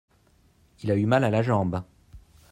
Il 0.81 0.89
a 0.89 0.95
eu 0.95 1.05
mal 1.05 1.23
à 1.23 1.29
la 1.29 1.43
jambe. 1.43 1.83